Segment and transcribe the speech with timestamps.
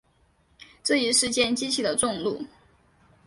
[0.83, 2.43] 这一事件激起了众怒。